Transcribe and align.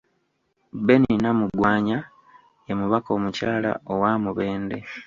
Benny 0.85 1.13
Namugwanya, 1.21 1.97
ye 2.65 2.73
mubaka 2.79 3.09
omukyala 3.17 3.71
owa 3.91 4.11
Mubende. 4.23 4.77